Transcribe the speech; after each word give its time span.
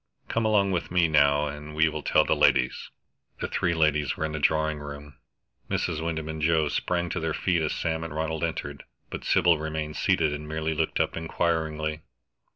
Come 0.29 0.45
along 0.45 0.71
with 0.71 0.89
me, 0.89 1.07
now, 1.07 1.45
and 1.45 1.75
we 1.75 1.87
will 1.87 2.01
tell 2.01 2.25
the 2.25 2.35
ladies." 2.35 2.89
The 3.39 3.47
three 3.47 3.75
ladies 3.75 4.17
were 4.17 4.25
in 4.25 4.31
the 4.31 4.39
drawing 4.39 4.79
room. 4.79 5.19
Mrs. 5.69 6.03
Wyndham 6.03 6.27
and 6.27 6.41
Joe 6.41 6.69
sprang 6.69 7.07
to 7.09 7.19
their 7.19 7.35
feet 7.35 7.61
as 7.61 7.73
Sam 7.75 8.03
and 8.03 8.11
Ronald 8.15 8.43
entered, 8.43 8.83
but 9.11 9.23
Sybil 9.23 9.59
remained 9.59 9.95
seated 9.97 10.33
and 10.33 10.47
merely 10.47 10.73
looked 10.73 10.99
up 10.99 11.15
inquiringly. 11.15 12.01